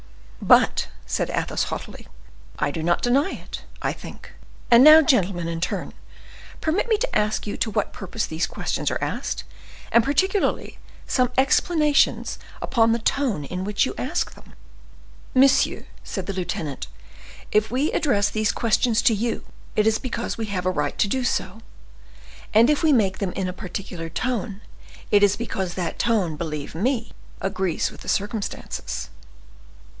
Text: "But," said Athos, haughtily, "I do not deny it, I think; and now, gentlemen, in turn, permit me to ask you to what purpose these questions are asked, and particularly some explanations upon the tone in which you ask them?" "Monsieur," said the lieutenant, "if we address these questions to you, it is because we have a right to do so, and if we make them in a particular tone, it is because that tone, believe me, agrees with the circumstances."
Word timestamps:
"But," 0.41 0.87
said 1.05 1.29
Athos, 1.29 1.65
haughtily, 1.65 2.07
"I 2.57 2.71
do 2.71 2.81
not 2.81 3.03
deny 3.03 3.29
it, 3.29 3.61
I 3.83 3.93
think; 3.93 4.31
and 4.71 4.83
now, 4.83 5.03
gentlemen, 5.03 5.47
in 5.47 5.61
turn, 5.61 5.93
permit 6.61 6.89
me 6.89 6.97
to 6.97 7.15
ask 7.15 7.45
you 7.45 7.55
to 7.57 7.69
what 7.69 7.93
purpose 7.93 8.25
these 8.25 8.47
questions 8.47 8.89
are 8.89 8.97
asked, 8.99 9.43
and 9.91 10.03
particularly 10.03 10.79
some 11.05 11.31
explanations 11.37 12.39
upon 12.63 12.91
the 12.91 12.97
tone 12.99 13.45
in 13.45 13.63
which 13.63 13.85
you 13.85 13.93
ask 13.99 14.33
them?" 14.33 14.53
"Monsieur," 15.35 15.85
said 16.03 16.25
the 16.25 16.33
lieutenant, 16.33 16.87
"if 17.51 17.69
we 17.69 17.91
address 17.91 18.31
these 18.31 18.51
questions 18.51 19.03
to 19.03 19.13
you, 19.13 19.45
it 19.75 19.85
is 19.85 19.99
because 19.99 20.35
we 20.35 20.47
have 20.47 20.65
a 20.65 20.71
right 20.71 20.97
to 20.97 21.07
do 21.07 21.23
so, 21.23 21.59
and 22.55 22.71
if 22.71 22.81
we 22.81 22.91
make 22.91 23.19
them 23.19 23.33
in 23.33 23.47
a 23.47 23.53
particular 23.53 24.09
tone, 24.09 24.61
it 25.11 25.21
is 25.21 25.35
because 25.35 25.75
that 25.75 25.99
tone, 25.99 26.35
believe 26.35 26.73
me, 26.73 27.11
agrees 27.39 27.91
with 27.91 28.01
the 28.01 28.09
circumstances." 28.09 29.09